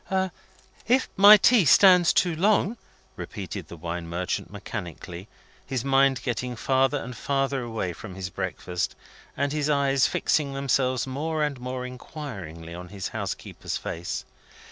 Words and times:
"If 0.87 1.07
my 1.15 1.37
tea 1.37 1.63
stands 1.63 2.11
too 2.11 2.35
long," 2.35 2.77
repeated 3.15 3.67
the 3.67 3.77
wine 3.77 4.07
merchant 4.09 4.51
mechanically, 4.51 5.27
his 5.63 5.85
mind 5.85 6.23
getting 6.23 6.55
farther 6.55 6.97
and 6.97 7.15
farther 7.15 7.61
away 7.61 7.93
from 7.93 8.15
his 8.15 8.31
breakfast, 8.31 8.95
and 9.37 9.53
his 9.53 9.69
eyes 9.69 10.07
fixing 10.07 10.53
themselves 10.55 11.05
more 11.05 11.43
and 11.43 11.59
more 11.59 11.85
inquiringly 11.85 12.73
on 12.73 12.87
his 12.87 13.09
housekeeper's 13.09 13.77
face. 13.77 14.25